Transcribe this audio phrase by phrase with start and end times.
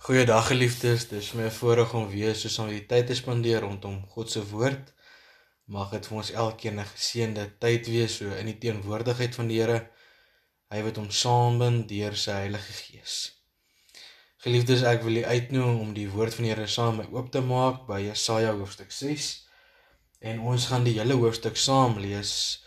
[0.00, 4.30] Goeiedag geliefdes, dis my voorreg om weer so saam die tyd te spandeer rondom God
[4.32, 4.94] se woord.
[5.76, 9.60] Mag dit vir ons elkeen 'n geseënde tyd wees so in die teenwoordigheid van die
[9.60, 9.90] Here.
[10.72, 13.18] Hy wat ons saambind deur sy Heilige Gees.
[14.38, 17.44] Geliefdes, ek wil u uitnooi om die woord van die Here saam met oop te
[17.44, 19.30] maak by Jesaja hoofstuk 6.
[20.20, 22.64] En ons gaan die hele hoofstuk saam lees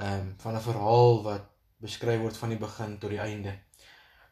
[0.00, 1.44] ehm um, van 'n verhaal wat
[1.76, 3.60] beskryf word van die begin tot die einde.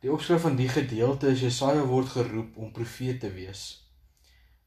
[0.01, 3.63] Die opskrif van die gedeelte is Jesaja word geroep om profeet te wees.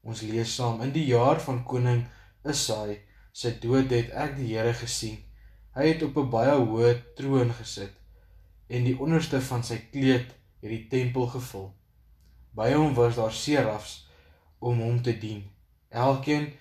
[0.04, 2.02] Ons lees saam: In die jaar van koning
[2.44, 2.98] Isai
[3.32, 5.22] se dood het ek die Here gesien.
[5.72, 7.94] Hy het op 'n baie hoë troon gesit
[8.68, 10.28] en die onderste van sy kleed
[10.62, 11.72] het die tempel gevul.
[12.56, 14.08] By hom was daar serafs
[14.58, 15.42] om hom te dien.
[15.88, 16.52] Elkeen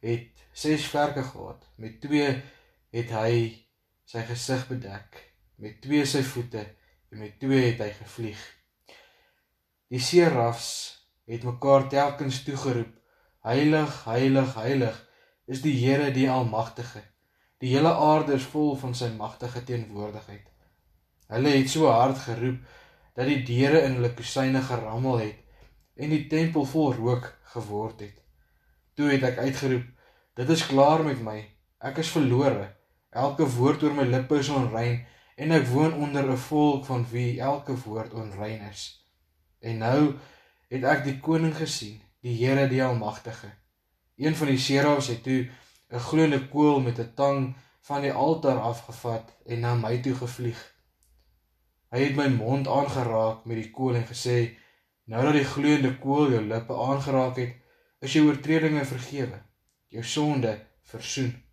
[0.00, 1.60] het ses vlerke gehad.
[1.76, 2.42] Met twee
[2.90, 3.64] het hy
[4.04, 5.20] sy gesig bedek,
[5.56, 6.64] met twee sy voete
[7.14, 8.40] en met twee het hy gevlieg.
[9.92, 10.70] Die serafs
[11.30, 12.90] het mekaar telkens toegeroep:
[13.46, 14.96] Heilig, heilig, heilig
[15.46, 17.04] is die Here die Almagtige.
[17.62, 20.50] Die hele aarde is vol van sy magtige teenwoordigheid.
[21.30, 22.58] Hulle het so hard geroep
[23.14, 25.40] dat die deure in hulle kusyne gerammel het
[25.94, 28.18] en die tempel vol rook geword het.
[28.98, 29.86] Toe het ek uitgeroep:
[30.34, 31.38] Dit is klaar met my.
[31.78, 32.72] Ek is verlore.
[33.14, 37.40] Elke woord oor my lippe is onrein en ek woon onder 'n volk van wie
[37.40, 38.82] elke woord onrein is.
[39.60, 40.14] En nou
[40.68, 43.50] het ek die koning gesien, die Here die Almagtige.
[44.16, 45.50] Een van die serafs het toe
[45.90, 50.60] 'n gloeiende kool met 'n tang van die altaar afgevat en na my toe gevlieg.
[51.90, 54.56] Hy het my mond aangeraak met die kool en gesê:
[55.04, 57.54] "Nou dat die gloeiende kool jou lippe aangeraak het,
[58.00, 59.42] is jou oortredinge vergewe,
[59.88, 61.44] jou sonde versoen."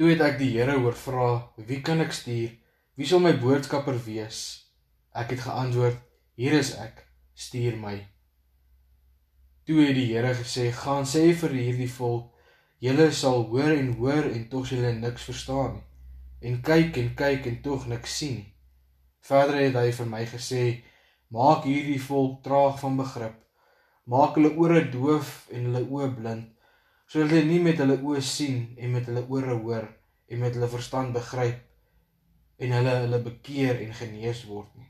[0.00, 2.52] Toe het ek die Here hoor vra, "Wie kan ek stuur?
[2.96, 4.64] Wie sal my boodskapper wees?"
[5.14, 5.98] Ek het geantwoord,
[6.36, 8.08] "Hier is ek, stuur my."
[9.66, 12.32] Toe het die Here gesê, "Gaan sê vir hierdie volk,
[12.78, 15.84] julle sal hoor en hoor en tog julle niks verstaan nie.
[16.48, 18.54] En kyk en kyk en tog niks sien nie."
[19.20, 20.82] Verder het hy vir my gesê,
[21.30, 23.36] "Maak hierdie volk traag van begrip.
[24.06, 26.59] Maak hulle ore doof en hulle oë blind."
[27.10, 29.86] Sodat hulle nie met hulle oë sien en met hulle ore hoor
[30.30, 31.58] en met hulle verstand begryp
[32.62, 34.86] en hulle hulle bekeer en genees word nie.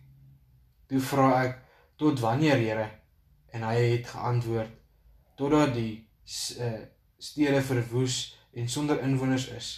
[0.91, 1.55] Toe vra ek
[2.03, 2.89] tot wanneer Here
[3.57, 4.77] en hy het geantwoord
[5.41, 5.95] totdat die
[6.61, 6.83] uh,
[7.17, 8.19] stede verwoes
[8.53, 9.73] en sonder inwoners is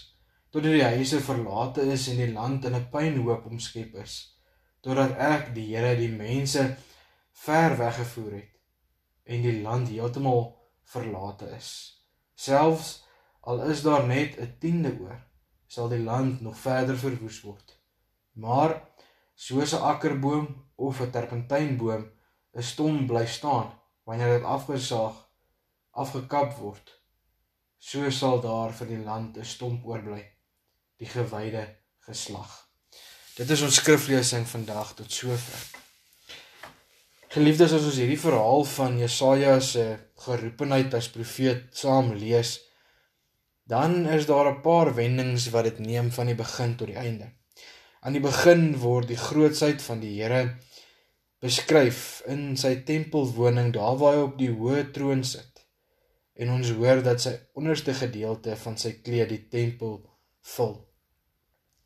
[0.51, 4.19] totdat die huise verlate is en die land in 'n pynhoop omskep is
[4.83, 6.67] totdat ek die Here die mense
[7.47, 8.53] ver weggevoer het
[9.31, 10.49] en die land heeltemal
[10.83, 12.02] verlate is
[12.35, 13.05] Selfs
[13.41, 15.19] al is daar net 'n tiende oor,
[15.67, 17.79] sal die land nog verder verwoes word.
[18.33, 18.83] Maar
[19.35, 22.11] soos 'n akkerboom of 'n terpentynboom
[22.57, 23.73] 'n stom bly staan
[24.05, 25.17] wanneer dit afgesaag,
[25.91, 27.03] afgekap word,
[27.79, 30.25] so sal daar vir die land 'n stomp oorbly,
[30.97, 31.65] die gewyde
[31.99, 32.69] geslag.
[33.37, 35.61] Dit is ons skriflesing vandag tot sover.
[37.33, 39.87] Geliefdes, as ons hierdie verhaal van Jesaja se
[40.21, 42.59] geroepenheid as profeet saam lees,
[43.65, 47.31] dan is daar 'n paar wendings wat dit neem van die begin tot die einde.
[48.03, 50.59] Aan die begin word die grootsheid van die Here
[51.41, 55.65] beskryf in sy tempelwoning, daar waar hy op die hoë troon sit.
[56.37, 60.03] En ons hoor dat sy onderste gedeelte van sy kleed die tempel
[60.43, 60.77] vul.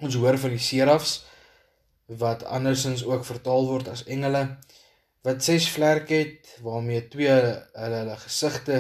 [0.01, 1.25] Ons hoor van die serafs
[2.07, 4.59] wat andersins ook vertaal word as engele
[5.27, 8.79] wat ses vlerke het waarmee twee hulle hulle gesigte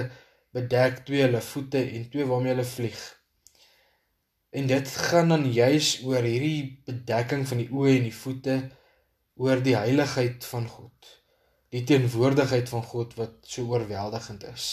[0.54, 3.00] bedek, twee hulle voete en twee waarmee hulle vlieg.
[4.56, 8.56] En dit gaan dan juis oor hierdie bedekking van die oë en die voete
[9.42, 11.10] oor die heiligheid van God.
[11.74, 14.68] Die teenwoordigheid van God wat so oorweldigend is.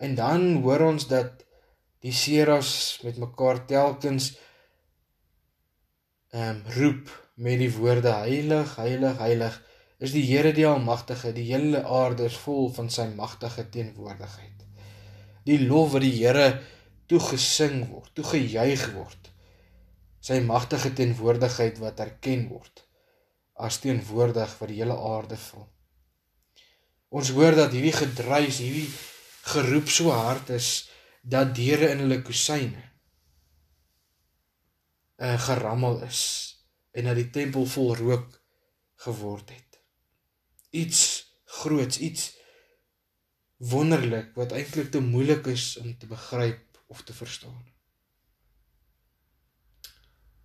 [0.00, 1.44] En dan hoor ons dat
[2.04, 2.72] die seras
[3.04, 4.32] met mekaar telkens
[6.34, 9.60] ehm um, roep met die woorde heilig, heilig, heilig
[10.04, 14.64] is die Here die Almagtige, die hele aarde is vol van sy magtige teenwoordigheid.
[15.48, 16.48] Die lof wat die Here
[17.08, 19.30] toegesing word, toegejuig word.
[20.24, 22.84] Sy magtige teenwoordigheid wat erken word
[23.54, 25.66] as teenwoordig wat die hele aarde vul.
[27.14, 28.88] Ons hoor dat hierdie gedruis, hierdie
[29.52, 30.88] geroep so hard is
[31.22, 32.82] dat deure in hulle kusyne
[35.22, 36.24] uh, gerammel is
[36.96, 38.34] en dat die tempel vol rook
[39.06, 39.73] geword het
[40.74, 41.02] iets
[41.44, 42.32] groots, iets
[43.56, 47.62] wonderlik wat eintlik te moeilik is om te begryp of te verstaan.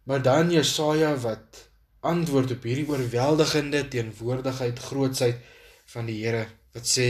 [0.04, 1.66] Maar dan Jesaja wat
[2.00, 5.44] antwoord op hierdie oorweldigende teenwoordigheid, grootsheid
[5.86, 7.10] van die Here wat sê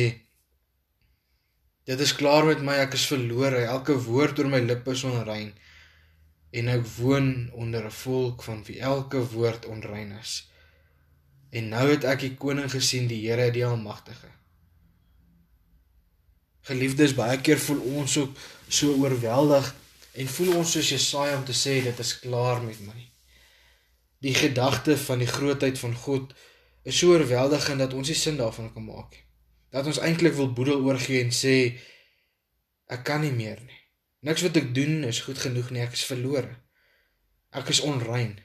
[1.90, 3.64] Dit is klaar met my, ek is verlore.
[3.66, 5.56] Elke woord oor my lippe is onrein
[6.54, 10.49] en ek woon onder 'n volk van wie elke woord onrein is.
[11.50, 14.30] En nou het ek die koning gesien, die Here die Almagtige.
[16.70, 18.36] Geliefdes, baie keer voel ons ook
[18.68, 19.72] so oorweldig
[20.22, 23.08] en voel ons soos Jesaja om te sê dit is klaar met my.
[24.22, 26.36] Die gedagte van die grootheid van God
[26.84, 29.26] is so oorweldigend dat ons nie sin daarvan kan maak nie.
[29.74, 31.56] Dat ons eintlik wil boedel oorgee en sê
[32.90, 33.82] ek kan nie meer nie.
[34.26, 36.52] Niks wat ek doen is goed genoeg nie, ek is verlore.
[37.56, 38.36] Ek is onrein.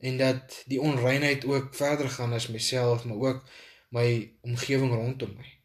[0.00, 3.48] En dat die onreinheid ook verder gaan as myself, maar ook
[3.88, 5.58] my omgewing rondom my.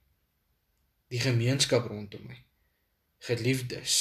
[1.07, 2.43] Die gemeenskap rondom my.
[3.17, 3.95] Geliefdes,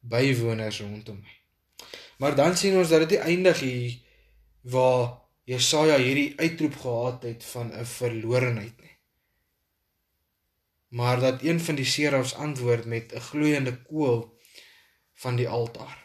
[0.00, 1.34] bywoners rondom my.
[2.18, 3.98] Maar dan sien ons dat dit eindig hier
[4.60, 8.96] waar Jesaja hierdie uitroep gehad het van 'n verlorenheid nie.
[10.88, 14.38] Maar dat een van die serafs antwoord met 'n gloeiende kool
[15.14, 16.03] van die altaar.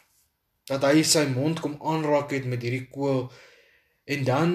[0.69, 3.27] Dat hy sy mond kom aanraak het met hierdie kool
[4.09, 4.53] en dan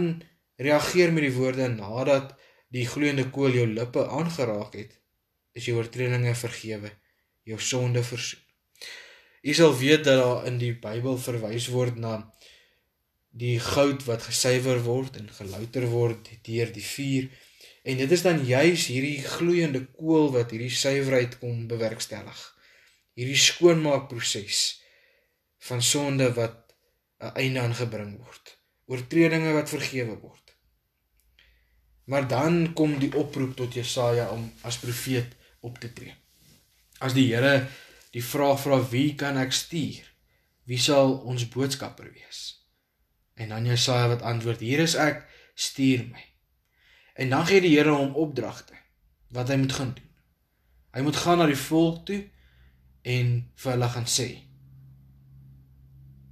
[0.63, 2.37] reageer met die woorde nadat
[2.75, 4.95] die gloeiende kool jou lippe aangeraak het,
[5.55, 6.91] is jou oortredinge vergewe,
[7.47, 8.43] jou sonde versoen.
[9.45, 12.15] Jy sal weet dat daar in die Bybel verwys word na
[13.35, 17.27] die goud wat gesuiwer word en gelouter word deur die vuur.
[17.85, 22.41] En dit is dan juis hierdie gloeiende kool wat hierdie suiwerheid kom bewerkstellig.
[23.19, 24.63] Hierdie skoonmaakproses
[25.69, 26.75] van sonde wat
[27.19, 28.59] 'n einde aan gebring word.
[28.87, 30.57] Oortredinge wat vergewe word.
[32.05, 36.15] Maar dan kom die oproep tot Jesaja om as profeet op te tree.
[36.99, 37.69] As die Here
[38.11, 40.05] die vraag vra wie kan ek stuur?
[40.65, 42.69] Wie sal ons boodskapper wees?
[43.35, 46.25] En dan Jesaja wat antwoord: Hier is ek, stuur my.
[47.15, 48.75] En dan gee die Here hom opdragte
[49.29, 50.11] wat hy moet gaan doen.
[50.95, 52.21] Hy moet gaan na die volk toe
[53.03, 54.29] en vir hulle gaan sê: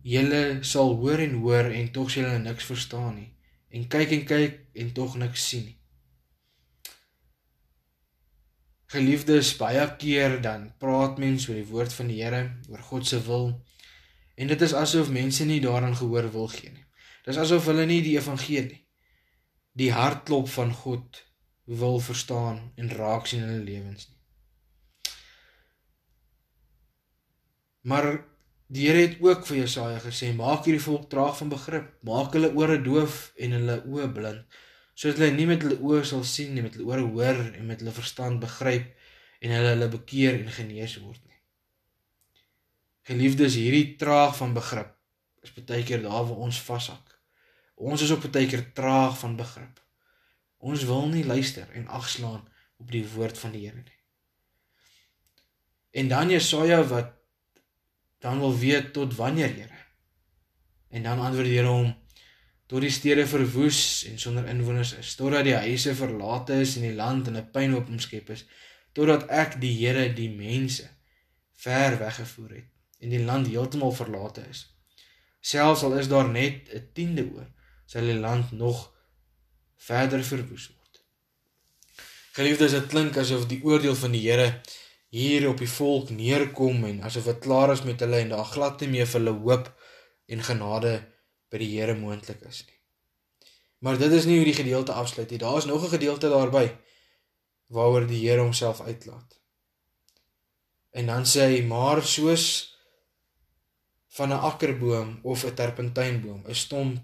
[0.02, 3.30] Julle sal hoor en hoor en tog sal julle niks verstaan nie
[3.72, 5.78] en kyk en kyk en tog niks sien nie.
[8.92, 13.22] Geliefdes, baie keer dan praat mense oor die woord van die Here, oor God se
[13.24, 13.46] wil.
[14.36, 16.84] En dit is asof mense nie daaraan gehoor wil gee nie.
[17.24, 18.82] Dis asof hulle nie die evangelie,
[19.72, 21.22] die hartklop van God
[21.64, 24.18] wil verstaan en raak sien in hulle lewens nie.
[27.88, 28.10] Maar
[28.72, 32.52] die Here het ook vir Jesaja gesê: "Maak hierdie volk traag van begrip, maak hulle
[32.56, 34.60] ore doof en hulle oë blind."
[34.94, 37.80] sodat hulle nie met hulle oë sal sien nie, met hulle ore hoor en met
[37.80, 38.90] hulle verstand begryp
[39.42, 41.38] en hulle hulle bekeer en genees word nie.
[43.08, 44.92] Geliefdes, hierdie traag van begrip
[45.42, 47.16] is baie keer daar waar ons vashak.
[47.74, 49.80] Ons is ook baie keer traag van begrip.
[50.62, 52.44] Ons wil nie luister en agslaan
[52.78, 53.98] op die woord van die Here nie.
[55.98, 57.10] En dan Jesaja wat
[58.22, 59.80] dan wil weet tot wanneer Here.
[60.88, 61.94] En dan antwoord die Here hom
[62.66, 66.94] tot die stede verwoes en sonder inwoners is, totdat die huise verlate is en die
[66.96, 68.44] land in 'n pynhoop omskep is,
[68.96, 70.88] totdat ek die Here die mense
[71.64, 72.68] ver weggevoer het
[73.02, 74.66] en die land heeltemal verlate is.
[75.40, 77.48] Selfs al is daar net 'n tiende oor,
[77.86, 78.92] sal die land nog
[79.76, 81.02] verder verwoes word.
[82.32, 84.62] Geliefdes, dit klink asof die oordeel van die Here
[85.12, 88.80] hier op die volk neerkom en asof dit klaar is met hulle en daar glad
[88.80, 89.66] nie meer vir hulle hoop
[90.32, 90.92] en genade
[91.52, 92.78] by die Here moontlik is nie.
[93.84, 95.40] Maar dit is nie hoe die gedeelte afsluit nie.
[95.42, 96.70] Daar is nog 'n gedeelte daarby
[97.68, 99.40] waaroor die Here homself uitlaat.
[100.92, 102.76] En dan sê hy: "Maar soos
[104.08, 107.02] van 'n akkerboom of 'n terpentynboom, 'n stomp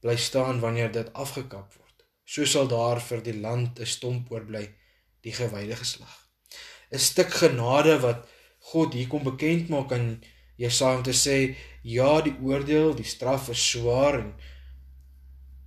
[0.00, 4.74] bly staan wanneer dit afgekap word, so sal daar vir die land 'n stomp oorbly,
[5.20, 6.21] die gewyde geslag."
[6.92, 8.28] 'n Stuk genade wat
[8.70, 10.22] God hier kom bekend maak aan
[10.56, 14.34] Jesaja om te sê ja, die oordeel, die straf is swaar en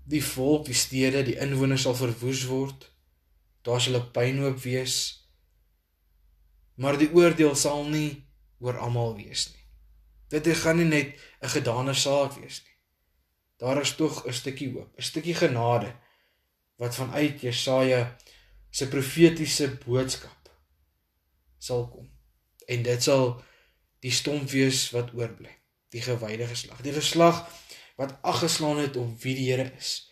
[0.05, 2.86] die volk, die stede, die inwoners sal verwoes word.
[3.65, 4.96] Daar sal 'n pynhoop wees.
[6.75, 8.24] Maar die oordeel sal nie
[8.60, 9.65] oor almal wees nie.
[10.29, 12.77] Dit gaan nie net 'n gedane saak wees nie.
[13.58, 15.91] Daar is tog 'n stukkie hoop, 'n stukkie genade
[16.77, 18.17] wat vanuit Jesaja
[18.70, 20.44] se profetiese boodskap
[21.65, 22.07] sal kom.
[22.69, 23.36] En dit sal
[24.05, 25.51] die stomp wees wat oorbly,
[25.93, 27.45] die gewyde geslag, die geslag
[27.95, 30.12] wat aggeslaan het op wie die Here is.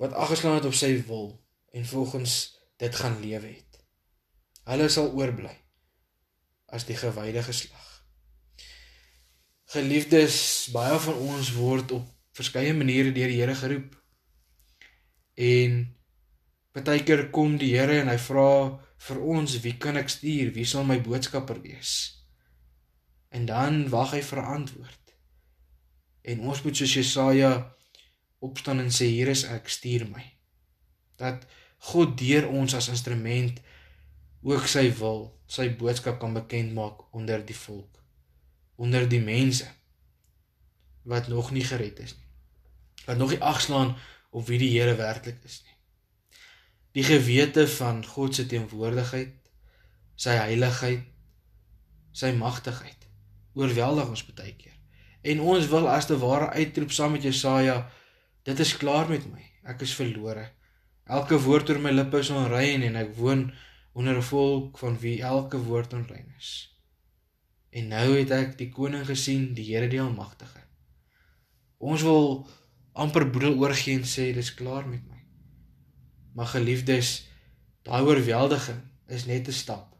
[0.00, 1.28] Wat aggeslaan het op sy wil
[1.72, 3.80] en volgens dit gaan lewe het.
[4.66, 5.52] Hulle sal oorbly
[6.66, 7.84] as die gewyde geslag.
[9.70, 13.94] Geliefdes, baie van ons word op verskeie maniere deur die Here geroep.
[15.34, 15.95] En
[16.76, 18.50] partykeer kom die Here en hy vra
[19.06, 20.52] vir ons, wie kan ek stuur?
[20.52, 21.92] Wie sal my boodskapper wees?
[23.32, 25.04] En dan wag hy vir 'n antwoord.
[26.24, 27.52] En ons moet soos Jesaja
[28.40, 30.24] opstaan en sê hier is ek, stuur my.
[31.16, 31.46] Dat
[31.78, 33.60] God deur ons as instrument
[34.42, 38.02] ook sy wil, sy boodskap kan bekend maak onder die volk,
[38.76, 39.66] onder die mense
[41.02, 42.26] wat nog nie gered is nie.
[43.06, 43.96] Wat nog nie agslaan
[44.30, 45.75] op wie die Here werklik is nie.
[46.96, 49.34] Die gewete van God se teenwoordigheid,
[50.16, 51.04] sy heiligheid,
[52.16, 53.04] sy magtigheid
[53.56, 54.76] oorweldig ons baie keer.
[55.26, 57.82] En ons wil as te ware uitroep saam met Jesaja,
[58.48, 59.42] dit is klaar met my.
[59.68, 60.46] Ek is verlore.
[61.06, 63.50] Elke woord oor my lippe is onrein en ek woon
[63.96, 66.50] onder 'n volk van wie elke woord onrein is.
[67.70, 70.62] En nou het ek die koning gesien, die Here die almagtige.
[71.78, 72.48] Ons wil
[72.92, 75.15] amper broedel oorgee en sê dis klaar met my.
[76.36, 77.28] Maar geliefdes,
[77.82, 79.96] daai oorweldiging is net 'n stap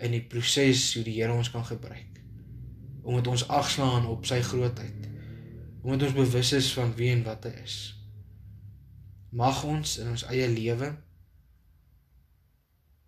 [0.00, 2.22] in die proses hoe die Here ons kan gebruik.
[3.02, 5.08] Omdat ons agslaan op sy grootheid.
[5.82, 7.76] Omdat ons bewus is van wie en wat hy is.
[9.28, 10.96] Mag ons in ons eie lewe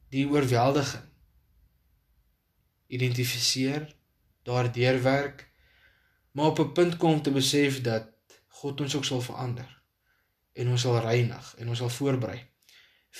[0.08, 1.08] die oorweldiging
[2.86, 3.96] identifiseer,
[4.42, 5.48] daardeur werk,
[6.32, 8.08] maar op 'n punt kom om te besef dat
[8.46, 9.81] God ons ook sal verander
[10.52, 12.38] en ons sal reinig en ons sal voorberei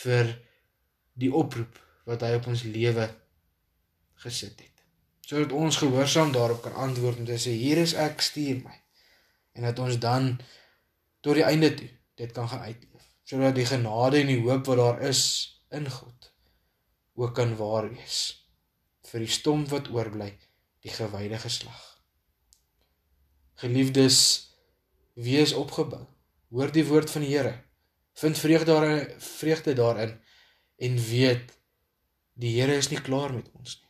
[0.03, 0.33] vir
[1.19, 3.07] die oproep wat hy op ons lewe
[4.23, 4.85] gesit het.
[5.27, 8.77] Sodat ons gehoorsaam daarop kan antwoord en sê hier is ek, stuur my.
[9.57, 10.35] En dat ons dan
[11.23, 13.07] tot die einde toe dit kan gaan uitleef.
[13.25, 15.23] Sodat die genade en die hoop wat daar is
[15.71, 16.33] in God
[17.15, 18.21] ook kan waar wees
[19.11, 20.31] vir die stom wat oorbly
[20.83, 21.81] die gewyde geslag.
[23.63, 24.19] Geliefdes,
[25.15, 26.07] wees opgebou.
[26.53, 27.55] Hoor die woord van die Here.
[28.21, 30.19] Vind vreugde daarin, vreugde daarin
[30.77, 31.55] en weet
[32.37, 33.89] die Here is nie klaar met ons nie.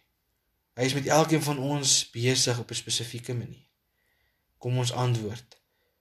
[0.79, 3.67] Hy is met elkeen van ons besig op 'n spesifieke manier.
[4.59, 5.59] Kom ons antwoord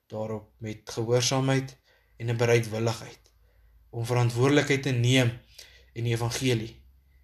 [0.07, 1.77] daarop met gehoorsaamheid
[2.17, 3.31] en 'n bereidwilligheid
[3.89, 5.39] om verantwoordelikheid te neem
[5.93, 6.83] in die evangelie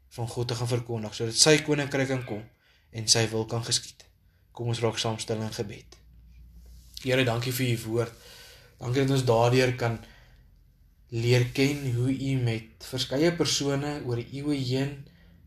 [0.10, 2.44] van God te gaan verkondig sodat sy koninkryk kan kom
[2.90, 4.06] en sy wil kan geskied.
[4.52, 5.98] Kom ons raak saam stil in gebed.
[7.04, 8.14] Here, dankie vir u woord.
[8.78, 9.98] Dankie dat ons daardeur kan
[11.10, 14.92] leer ken hoe u met verskeie persone oor die eeue heen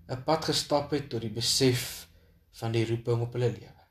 [0.09, 2.09] 'n pad gestap het tot die besef
[2.61, 3.85] van die roeping op hulle lewe.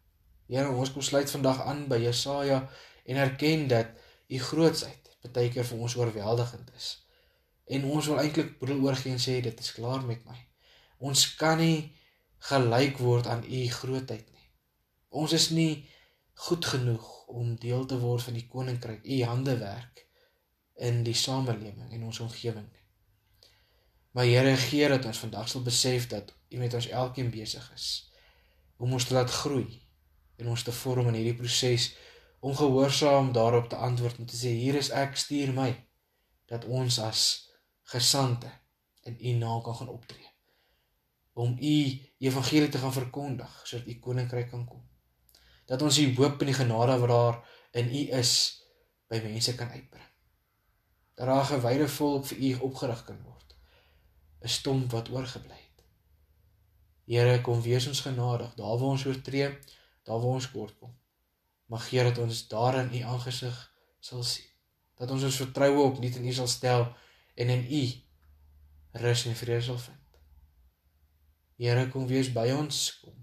[0.47, 2.69] Here, ons kom sluit vandag aan by Jesaja
[3.05, 3.87] en erken dat
[4.27, 6.87] u grootsheid baie keer vir ons oorweldigend is.
[7.67, 10.37] En ons wil eintlik broer oorgee en sê dit is klaar met my.
[10.99, 11.91] Ons kan nie
[12.49, 14.47] gelyk word aan u grootheid nie.
[15.09, 15.85] Ons is nie
[16.39, 20.05] goed genoeg om deel te word van die koninkryk, u handewerk
[20.79, 22.69] in die samelewing en ons omgewing.
[24.15, 27.89] Maar Here gee dat ons vandag sal besef dat u met ons elkeen besig is
[28.79, 29.81] om ons te laat groei
[30.39, 31.91] en ons te vorm in hierdie proses
[32.39, 35.69] om gehoorsaam daarop te antwoord en te sê hier is ek stuur my
[36.47, 37.23] dat ons as
[37.91, 38.51] gesande
[39.03, 40.29] in u naam kan gaan optree
[41.39, 41.75] om u
[42.17, 44.88] evangelie te gaan verkondig sodat u koninkryk kan kom.
[45.69, 47.35] Dat ons u hoop en die genade wat daar
[47.77, 48.31] in u is
[49.09, 50.07] by mense kan uitbring.
[51.13, 53.55] Dat daar 'n gewyde volk vir u opgerig kan word.
[54.41, 55.83] 'n Stom wat oorgebly het.
[57.05, 59.57] Here, kom wees ons genadig daar waar ons oortree,
[60.03, 60.97] daar waar ons kort kom.
[61.65, 64.49] Mag gee dat ons daarin u aangesig sal sien.
[64.95, 66.95] Dat ons ons vertroue op net in u sal stel
[67.35, 67.83] en in u
[68.91, 69.97] rus en vrede sal vind.
[71.55, 73.18] Here kom wees by ons, kom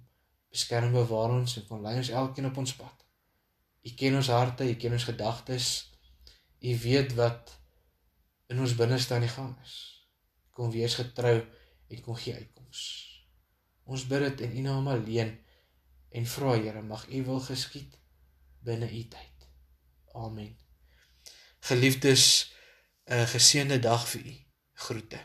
[0.56, 3.04] beskerm bewaar ons en kom lei ons elkeen op ons pad.
[3.86, 5.68] U ken ons harte, u ken ons gedagtes.
[6.64, 7.52] U weet wat
[8.50, 9.76] in ons binneste aan die gang is.
[10.56, 11.36] Kom wees getrou
[11.92, 12.82] en kom gee uitkoms.
[13.86, 15.36] Ons bid dit in U naam alleen
[16.16, 17.98] en vra Here mag U wil geskied
[18.66, 19.48] binne U tyd.
[20.16, 20.56] Amen.
[21.68, 22.52] Geliefdes,
[23.06, 24.34] 'n geseënde dag vir u.
[24.72, 25.20] Groete.